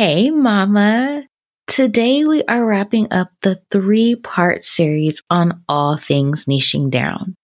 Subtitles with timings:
[0.00, 1.26] Hey, Mama.
[1.66, 7.34] Today we are wrapping up the three part series on all things niching down.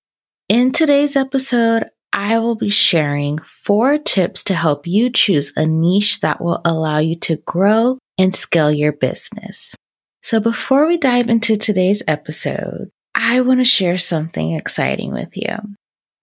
[0.48, 1.84] In today's episode,
[2.14, 6.96] I will be sharing four tips to help you choose a niche that will allow
[6.96, 9.74] you to grow and scale your business.
[10.22, 15.56] So before we dive into today's episode, I want to share something exciting with you.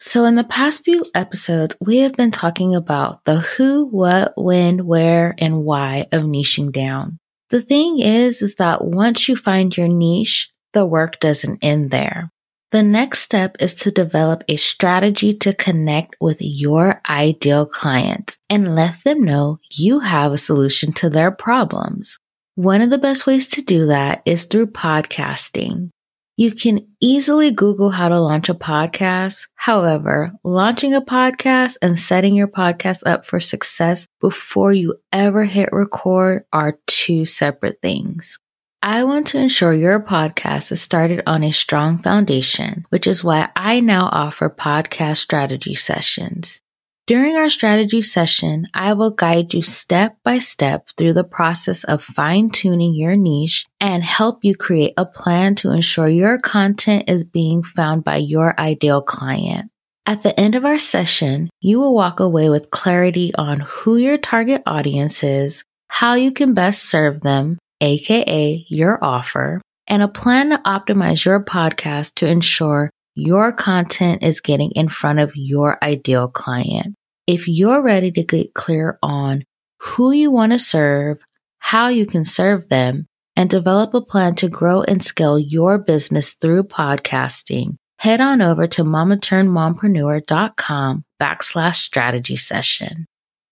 [0.05, 4.85] So, in the past few episodes, we have been talking about the who, what, when,
[4.85, 7.19] where, and why of niching down.
[7.51, 12.29] The thing is, is that once you find your niche, the work doesn't end there.
[12.71, 18.75] The next step is to develop a strategy to connect with your ideal clients and
[18.75, 22.19] let them know you have a solution to their problems.
[22.55, 25.91] One of the best ways to do that is through podcasting.
[26.35, 29.47] You can easily Google how to launch a podcast.
[29.53, 35.69] However, launching a podcast and setting your podcast up for success before you ever hit
[35.71, 38.39] record are two separate things.
[38.81, 43.49] I want to ensure your podcast is started on a strong foundation, which is why
[43.55, 46.61] I now offer podcast strategy sessions.
[47.05, 52.01] During our strategy session, I will guide you step by step through the process of
[52.01, 57.25] fine tuning your niche and help you create a plan to ensure your content is
[57.25, 59.69] being found by your ideal client.
[60.05, 64.17] At the end of our session, you will walk away with clarity on who your
[64.17, 70.51] target audience is, how you can best serve them, aka your offer, and a plan
[70.51, 76.27] to optimize your podcast to ensure your content is getting in front of your ideal
[76.27, 76.95] client.
[77.27, 79.43] If you're ready to get clear on
[79.79, 81.19] who you want to serve,
[81.59, 86.33] how you can serve them, and develop a plan to grow and scale your business
[86.33, 93.05] through podcasting, head on over to mamaturnedmompreneur.com backslash strategy session.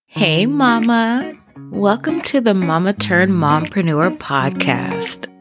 [0.06, 1.34] Hey, mama.
[1.70, 5.31] Welcome to the Mama Turn Mompreneur podcast.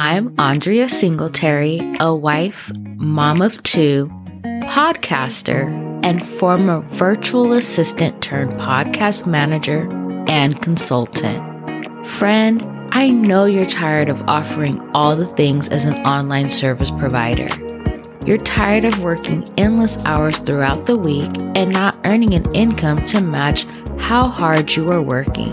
[0.00, 4.06] I'm Andria Singletary, a wife, mom of two,
[4.44, 5.66] podcaster,
[6.04, 9.90] and former virtual assistant turned podcast manager
[10.28, 11.42] and consultant.
[12.06, 17.48] Friend, I know you're tired of offering all the things as an online service provider.
[18.24, 23.20] You're tired of working endless hours throughout the week and not earning an income to
[23.20, 23.66] match
[23.98, 25.52] how hard you are working.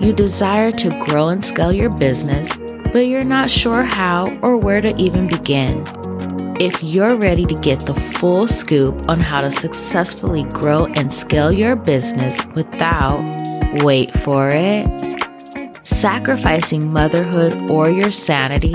[0.00, 2.50] You desire to grow and scale your business,
[2.92, 5.84] but you're not sure how or where to even begin.
[6.60, 11.52] If you're ready to get the full scoop on how to successfully grow and scale
[11.52, 13.22] your business without,
[13.84, 14.88] wait for it,
[15.86, 18.72] sacrificing motherhood or your sanity,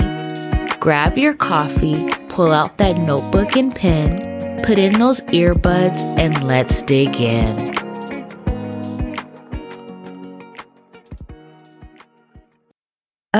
[0.80, 6.80] grab your coffee, pull out that notebook and pen, put in those earbuds, and let's
[6.82, 7.83] dig in.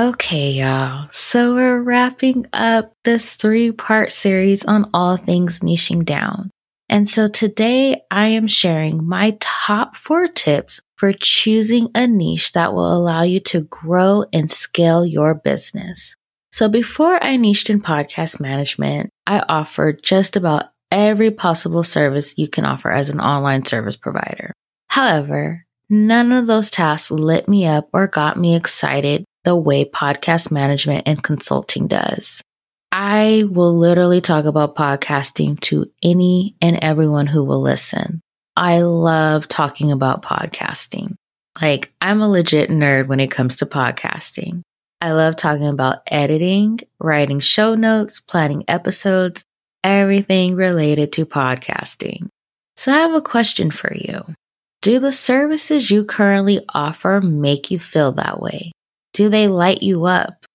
[0.05, 1.09] Okay, y'all.
[1.13, 6.51] So we're wrapping up this three part series on all things niching down.
[6.87, 12.75] And so today I am sharing my top four tips for choosing a niche that
[12.75, 16.15] will allow you to grow and scale your business.
[16.51, 22.47] So before I niched in podcast management, I offered just about every possible service you
[22.47, 24.53] can offer as an online service provider.
[24.87, 30.51] However, none of those tasks lit me up or got me excited the way podcast
[30.51, 32.41] management and consulting does.
[32.91, 38.21] I will literally talk about podcasting to any and everyone who will listen.
[38.55, 41.15] I love talking about podcasting.
[41.61, 44.61] Like, I'm a legit nerd when it comes to podcasting.
[45.01, 49.43] I love talking about editing, writing show notes, planning episodes,
[49.83, 52.29] everything related to podcasting.
[52.77, 54.23] So I have a question for you.
[54.81, 58.71] Do the services you currently offer make you feel that way?
[59.15, 60.45] Do they light you up?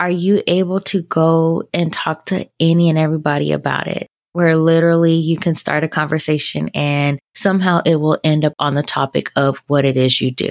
[0.00, 4.08] Are you able to go and talk to any and everybody about it?
[4.32, 8.82] Where literally you can start a conversation and somehow it will end up on the
[8.82, 10.50] topic of what it is you do.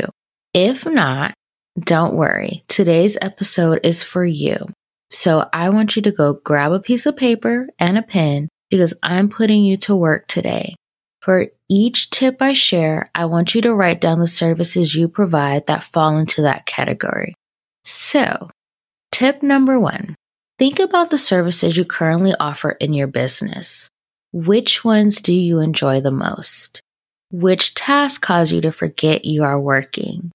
[0.53, 1.33] If not,
[1.77, 2.63] don't worry.
[2.69, 4.69] Today's episode is for you.
[5.11, 8.93] So I want you to go grab a piece of paper and a pen because
[9.03, 10.75] I'm putting you to work today.
[11.21, 15.67] For each tip I share, I want you to write down the services you provide
[15.67, 17.35] that fall into that category.
[17.89, 18.49] So,
[19.13, 20.17] tip number one
[20.59, 23.89] think about the services you currently offer in your business.
[24.33, 26.81] Which ones do you enjoy the most?
[27.31, 30.31] Which tasks cause you to forget you are working?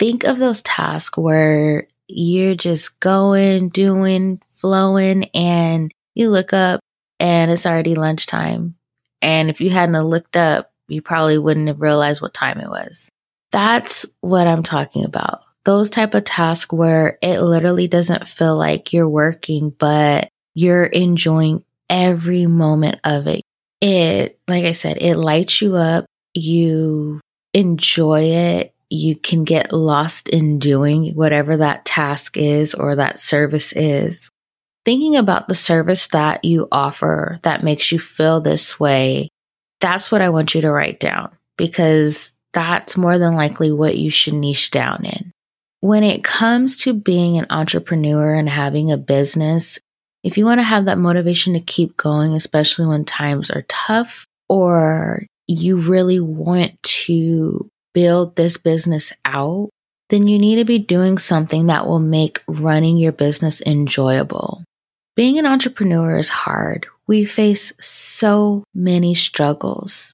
[0.00, 6.80] Think of those tasks where you're just going, doing, flowing, and you look up
[7.20, 8.74] and it's already lunchtime.
[9.22, 13.08] And if you hadn't looked up, you probably wouldn't have realized what time it was.
[13.52, 18.92] That's what I'm talking about those type of tasks where it literally doesn't feel like
[18.92, 23.42] you're working, but you're enjoying every moment of it.
[23.80, 26.06] It, like I said, it lights you up.
[26.34, 27.20] You
[27.52, 28.74] enjoy it.
[28.90, 34.30] You can get lost in doing whatever that task is or that service is.
[34.84, 39.30] Thinking about the service that you offer that makes you feel this way,
[39.80, 44.12] that's what I want you to write down because that's more than likely what you
[44.12, 45.32] should niche down in.
[45.86, 49.78] When it comes to being an entrepreneur and having a business,
[50.24, 54.26] if you want to have that motivation to keep going, especially when times are tough,
[54.48, 59.70] or you really want to build this business out,
[60.08, 64.64] then you need to be doing something that will make running your business enjoyable.
[65.14, 66.88] Being an entrepreneur is hard.
[67.06, 70.12] We face so many struggles.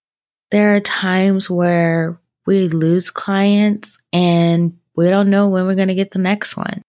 [0.51, 5.95] There are times where we lose clients and we don't know when we're going to
[5.95, 6.83] get the next one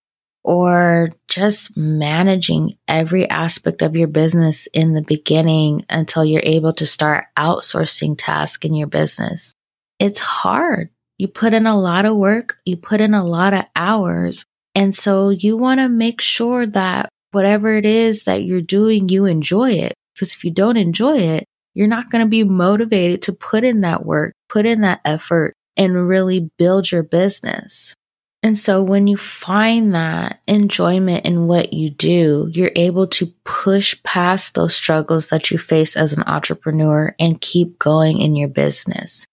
[0.43, 6.85] or just managing every aspect of your business in the beginning until you're able to
[6.85, 9.53] start outsourcing tasks in your business.
[9.99, 10.89] It's hard.
[11.17, 14.45] You put in a lot of work, you put in a lot of hours.
[14.75, 19.25] And so you want to make sure that whatever it is that you're doing, you
[19.25, 19.93] enjoy it.
[20.13, 23.81] Because if you don't enjoy it, you're not going to be motivated to put in
[23.81, 27.95] that work, put in that effort, and really build your business.
[28.43, 33.95] And so when you find that enjoyment in what you do, you're able to push
[34.03, 39.25] past those struggles that you face as an entrepreneur and keep going in your business.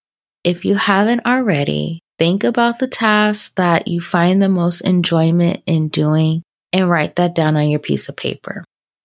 [0.44, 5.88] If you haven't already, think about the tasks that you find the most enjoyment in
[5.88, 6.42] doing
[6.72, 8.64] and write that down on your piece of paper.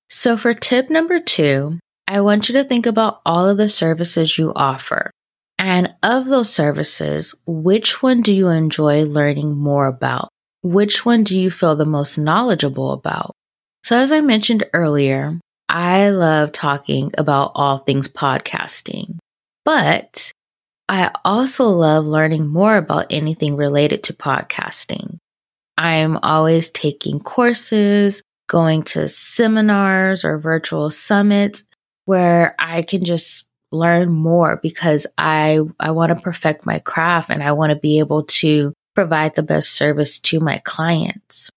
[0.10, 4.38] So for tip number two, I want you to think about all of the services
[4.38, 5.10] you offer.
[5.66, 10.30] And of those services, which one do you enjoy learning more about?
[10.62, 13.32] Which one do you feel the most knowledgeable about?
[13.84, 19.18] So, as I mentioned earlier, I love talking about all things podcasting,
[19.64, 20.32] but
[20.88, 25.18] I also love learning more about anything related to podcasting.
[25.80, 31.64] I'm always taking courses, going to seminars or virtual summits
[32.06, 33.45] where I can just
[33.76, 38.00] learn more because I I want to perfect my craft and I want to be
[38.00, 41.50] able to provide the best service to my clients.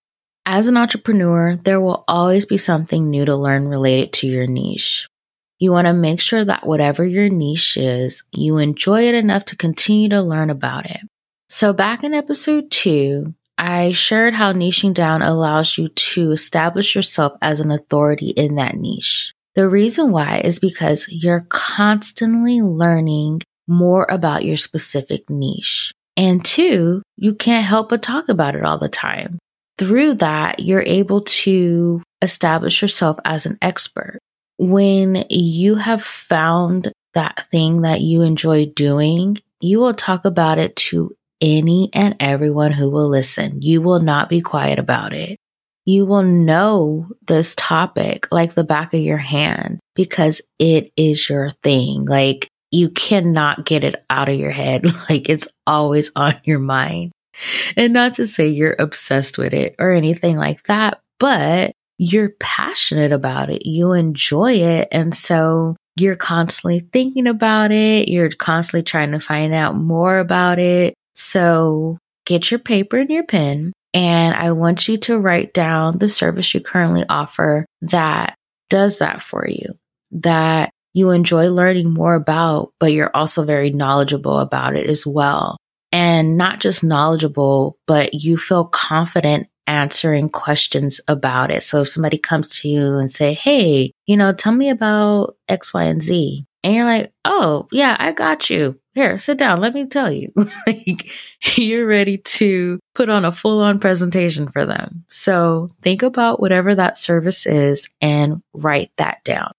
[0.45, 5.07] As an entrepreneur, there will always be something new to learn related to your niche.
[5.59, 9.57] You want to make sure that whatever your niche is, you enjoy it enough to
[9.57, 11.01] continue to learn about it.
[11.49, 17.33] So back in episode 2, I shared how niching down allows you to establish yourself
[17.43, 19.35] as an authority in that niche.
[19.59, 25.91] The reason why is because you're constantly learning more about your specific niche.
[26.17, 29.41] And two, you can't help but talk about it all the time.
[29.77, 34.21] Through that, you're able to establish yourself as an expert.
[34.59, 40.77] When you have found that thing that you enjoy doing, you will talk about it
[40.77, 43.61] to any and everyone who will listen.
[43.61, 45.41] You will not be quiet about it
[45.89, 51.49] you will know this topic like the back of your hand because it is your
[51.63, 52.05] thing.
[52.05, 54.85] Like you cannot get it out of your head.
[55.09, 57.13] Like it's always on your mind.
[57.75, 63.13] And not to say you're obsessed with it or anything like that, but you're passionate
[63.13, 63.65] about it.
[63.65, 64.89] You enjoy it.
[64.93, 68.09] And so you're constantly thinking about it.
[68.09, 70.93] You're constantly trying to find out more about it.
[71.15, 76.09] So get your paper and your pen and I want you to write down the
[76.09, 78.35] service you currently offer that
[78.69, 79.75] does that for you,
[80.13, 85.57] that you enjoy learning more about, but you're also very knowledgeable about it as well.
[85.91, 91.63] And not just knowledgeable, but you feel confident answering questions about it.
[91.63, 95.73] So if somebody comes to you and say, Hey, you know, tell me about X,
[95.73, 96.45] Y, and Z.
[96.65, 99.61] And you're like, Oh, yeah, I got you here, sit down.
[99.61, 100.33] Let me tell you.
[100.67, 101.11] like,
[101.57, 105.05] you're ready to put on a full on presentation for them.
[105.09, 109.53] So think about whatever that service is and write that down.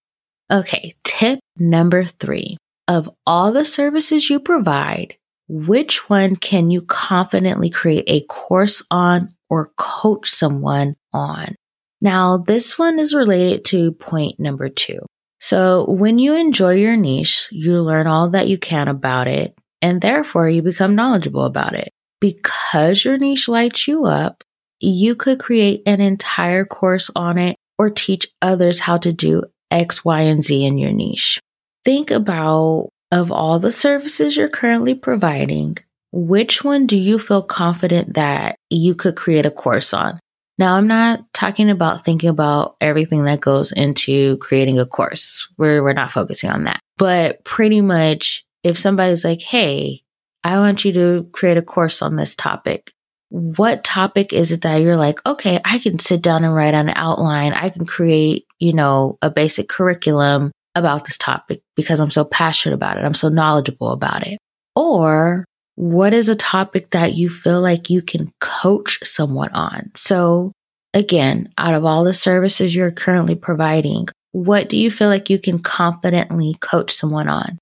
[0.51, 0.95] Okay.
[1.03, 5.15] Tip number three of all the services you provide,
[5.47, 11.55] which one can you confidently create a course on or coach someone on?
[12.01, 14.99] Now, this one is related to point number two.
[15.39, 20.01] So when you enjoy your niche, you learn all that you can about it, and
[20.01, 21.91] therefore you become knowledgeable about it.
[22.19, 24.43] Because your niche lights you up,
[24.79, 30.03] you could create an entire course on it or teach others how to do X,
[30.03, 31.39] Y, and Z in your niche.
[31.85, 35.77] Think about of all the services you're currently providing,
[36.11, 40.19] which one do you feel confident that you could create a course on?
[40.59, 45.47] Now, I'm not talking about thinking about everything that goes into creating a course.
[45.57, 46.81] We're, we're not focusing on that.
[46.97, 50.03] But pretty much, if somebody's like, hey,
[50.43, 52.91] I want you to create a course on this topic,
[53.29, 56.91] what topic is it that you're like, okay, I can sit down and write an
[56.93, 57.53] outline.
[57.53, 62.75] I can create, you know, a basic curriculum about this topic because I'm so passionate
[62.75, 63.05] about it.
[63.05, 64.37] I'm so knowledgeable about it.
[64.75, 65.45] Or
[65.79, 69.89] what is a topic that you feel like you can coach someone on?
[69.95, 70.51] So
[70.93, 75.39] again, out of all the services you're currently providing, what do you feel like you
[75.39, 77.57] can confidently coach someone on?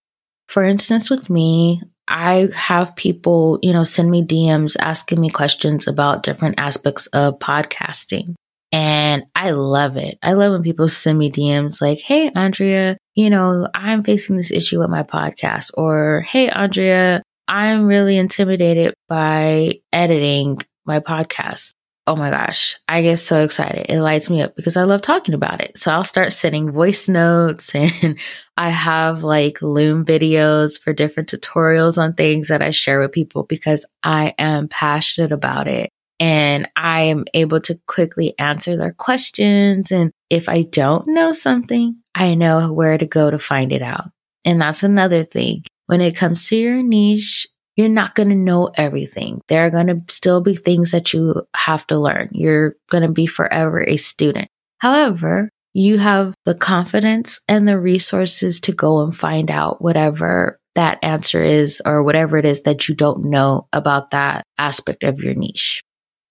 [0.47, 5.85] For instance, with me, I have people, you know, send me DMs asking me questions
[5.85, 8.33] about different aspects of podcasting.
[8.71, 10.17] And I love it.
[10.23, 14.51] I love when people send me DMs like, Hey, Andria, you know, I'm facing this
[14.51, 21.73] issue with my podcast or Hey, Andria, I'm really intimidated by editing my podcast
[22.07, 23.87] oh my gosh, I get so excited.
[23.89, 25.77] It lights me up because I love talking about it.
[25.77, 28.17] So I'll start sending voice notes and
[28.55, 33.43] I have like Loom videos for different tutorials on things that I share with people
[33.43, 35.89] because I am passionate about it.
[36.19, 39.91] And I am able to quickly answer their questions.
[39.91, 44.09] And if I don't know something, I know where to go to find it out.
[44.43, 45.63] And that's another thing.
[45.87, 49.41] When it comes to your niche, you're not going to know everything.
[49.47, 52.29] There are going to still be things that you have to learn.
[52.31, 54.49] You're going to be forever a student.
[54.79, 60.99] However, you have the confidence and the resources to go and find out whatever that
[61.03, 65.33] answer is or whatever it is that you don't know about that aspect of your
[65.33, 65.81] niche.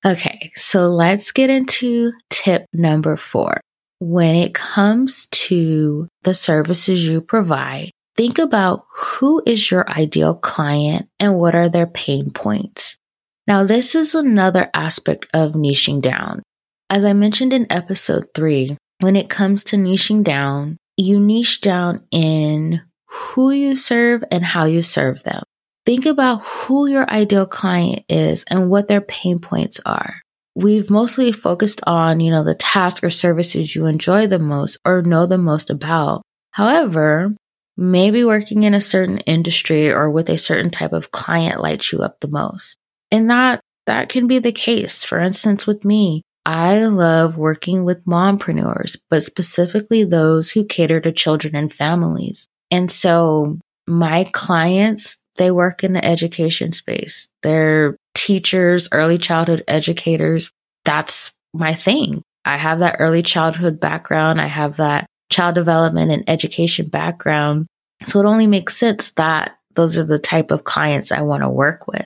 [0.05, 3.61] Okay, so let's get into tip number four.
[3.99, 11.09] When it comes to the services you provide, Think about who is your ideal client
[11.21, 12.99] and what are their pain points.
[13.47, 16.43] Now, this is another aspect of niching down.
[16.89, 22.07] As I mentioned in episode three, when it comes to niching down, you niche down
[22.11, 25.43] in who you serve and how you serve them.
[25.85, 30.23] Think about who your ideal client is and what their pain points are.
[30.55, 35.03] We've mostly focused on, you know, the task or services you enjoy the most or
[35.03, 36.23] know the most about.
[36.53, 37.37] However,
[37.77, 42.01] Maybe working in a certain industry or with a certain type of client lights you
[42.01, 42.79] up the most.
[43.11, 45.05] And that, that can be the case.
[45.05, 51.13] For instance, with me, I love working with mompreneurs, but specifically those who cater to
[51.13, 52.47] children and families.
[52.71, 57.29] And so my clients, they work in the education space.
[57.43, 60.51] They're teachers, early childhood educators.
[60.85, 62.23] That's my thing.
[62.45, 64.41] I have that early childhood background.
[64.41, 67.67] I have that child development and education background.
[68.05, 71.51] So it only makes sense that those are the type of clients I want to
[71.51, 72.05] work with.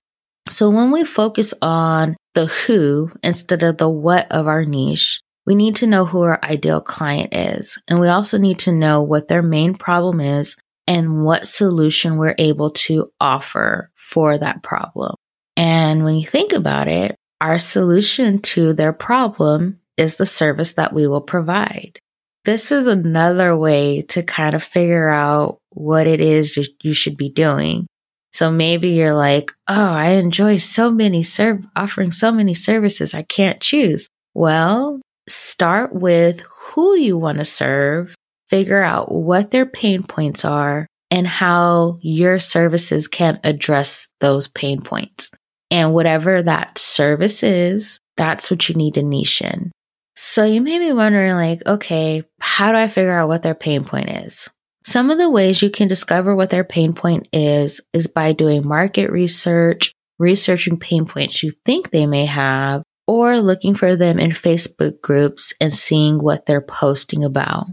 [0.49, 5.55] So when we focus on the who instead of the what of our niche, we
[5.55, 7.81] need to know who our ideal client is.
[7.89, 12.35] And we also need to know what their main problem is and what solution we're
[12.39, 15.15] able to offer for that problem.
[15.57, 20.93] And when you think about it, our solution to their problem is the service that
[20.93, 21.99] we will provide
[22.45, 27.29] this is another way to kind of figure out what it is you should be
[27.29, 27.87] doing.
[28.33, 33.13] So maybe you're like, oh, I enjoy so many serve offering so many services.
[33.13, 34.09] I can't choose.
[34.35, 38.15] Well, start with who you want to serve,
[38.49, 44.81] figure out what their pain points are and how your services can address those pain
[44.81, 45.31] points.
[45.71, 49.73] And whatever that service is, that's what you need to niche in.
[50.23, 53.85] So you may be wondering, like, okay, how do I figure out what their pain
[53.85, 54.51] point is?
[54.85, 58.69] Some of the ways you can discover what their pain point is is by doing
[58.69, 64.33] market research, researching pain points you think they may have, or looking for them in
[64.33, 67.69] Facebook groups and seeing what they're posting about.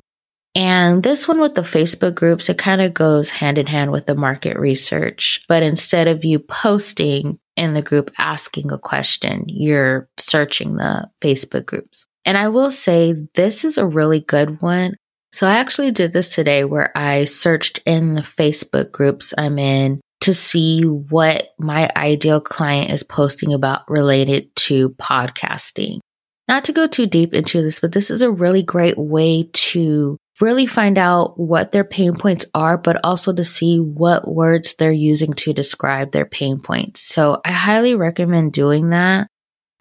[0.55, 4.05] And this one with the Facebook groups, it kind of goes hand in hand with
[4.05, 5.41] the market research.
[5.49, 11.65] But instead of you posting in the group asking a question, you're searching the Facebook
[11.65, 12.06] groups.
[12.27, 14.97] And I will say this is a really good one.
[15.31, 20.01] So I actually did this today where I searched in the Facebook groups I'm in
[20.21, 25.99] to see what my ideal client is posting about related to podcasting.
[26.49, 30.17] Not to go too deep into this, but this is a really great way to
[30.41, 34.91] really find out what their pain points are, but also to see what words they're
[34.91, 37.01] using to describe their pain points.
[37.01, 39.27] So I highly recommend doing that.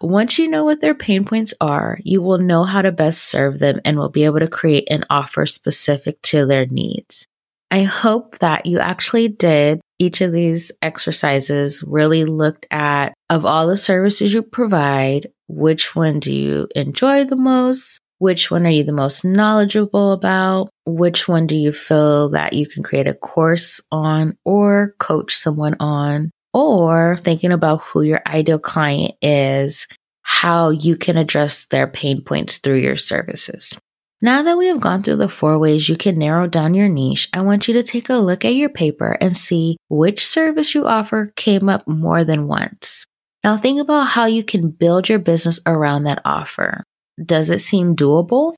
[0.01, 3.57] Once you know what their pain points are, you will know how to best serve
[3.57, 7.27] them and will be able to create an offer specific to their needs.
[7.71, 13.67] I hope that you actually did each of these exercises really looked at of all
[13.67, 17.99] the services you provide, which one do you enjoy the most?
[18.19, 20.69] Which one are you the most knowledgeable about?
[20.85, 25.75] Which one do you feel that you can create a course on or coach someone
[25.79, 26.31] on?
[26.57, 29.87] Or thinking about who your ideal client is,
[30.23, 33.77] how you can address their pain points through your services.
[34.23, 37.29] Now that we have gone through the four ways you can narrow down your niche,
[37.31, 40.87] I want you to take a look at your paper and see which service you
[40.87, 43.05] offer came up more than once.
[43.43, 46.83] Now think about how you can build your business around that offer.
[47.23, 48.55] Does it seem doable?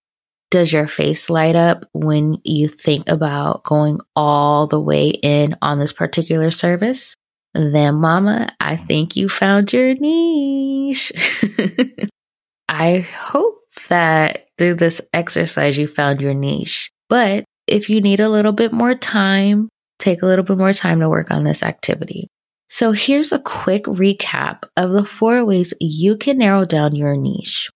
[0.51, 5.79] Does your face light up when you think about going all the way in on
[5.79, 7.13] this particular service?
[7.53, 11.11] Then, mama, I think you found your niche.
[12.69, 16.91] I hope that through this exercise you found your niche.
[17.09, 20.99] But if you need a little bit more time, take a little bit more time
[20.99, 22.27] to work on this activity.
[22.69, 27.69] So here's a quick recap of the four ways you can narrow down your niche.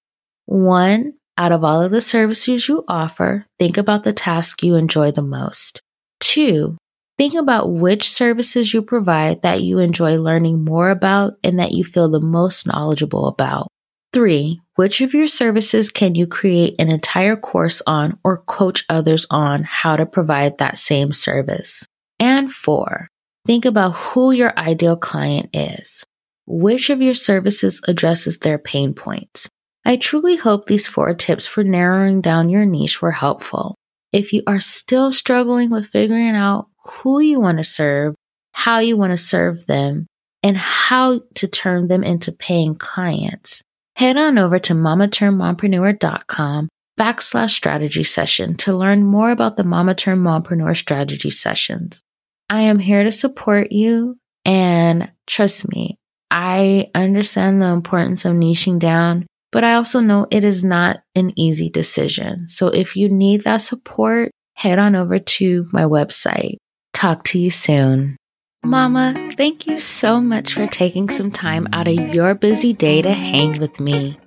[0.46, 5.12] One, out of all of the services you offer, think about the task you enjoy
[5.12, 5.82] the most.
[6.20, 6.78] Two,
[7.18, 11.84] think about which services you provide that you enjoy learning more about and that you
[11.84, 13.68] feel the most knowledgeable about.
[14.12, 19.26] Three, which of your services can you create an entire course on or coach others
[19.32, 21.88] on how to provide that same service?
[22.20, 23.08] And four,
[23.46, 26.04] think about who your ideal client is.
[26.46, 29.50] Which of your services addresses their pain points?
[29.86, 33.76] I truly hope these four tips for narrowing down your niche were helpful.
[34.12, 38.16] If you are still struggling with figuring out who you want to serve,
[38.52, 40.08] how you want to serve them,
[40.42, 43.62] and how to turn them into paying clients,
[43.96, 50.22] head on over to mamaturnedmompreneur.com backslash strategy session to learn more about the Mama Turned
[50.22, 52.02] Mompreneur strategy sessions.
[52.50, 55.98] I am here to support you and trust me,
[56.30, 61.32] I understand the importance of niching down, but I also know it is not an
[61.38, 62.48] easy decision.
[62.48, 66.58] So if you need that support, head on over to my website.
[66.94, 68.18] Talk to you soon.
[68.64, 73.12] Mama, thank you so much for taking some time out of your busy day to
[73.12, 74.18] hang with me.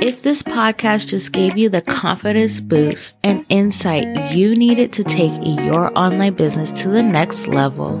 [0.00, 5.32] If this podcast just gave you the confidence boost and insight you needed to take
[5.44, 7.98] your online business to the next level,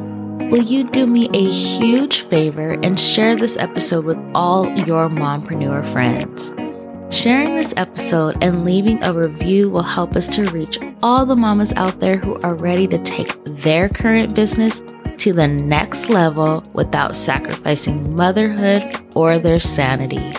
[0.50, 5.84] will you do me a huge favor and share this episode with all your mompreneur
[5.92, 6.52] friends?
[7.10, 11.72] Sharing this episode and leaving a review will help us to reach all the mamas
[11.74, 14.82] out there who are ready to take their current business
[15.18, 20.32] to the next level without sacrificing motherhood or their sanity.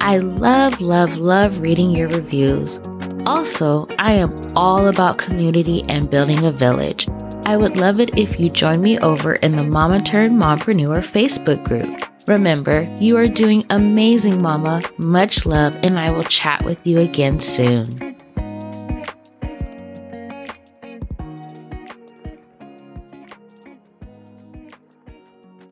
[0.00, 2.80] I love, love, love reading your reviews.
[3.24, 7.08] Also, I am all about community and building a village.
[7.44, 11.62] I would love it if you join me over in the Mama Turned Mompreneur Facebook
[11.64, 12.11] group.
[12.26, 14.82] Remember, you are doing amazing, Mama.
[14.98, 18.11] Much love, and I will chat with you again soon.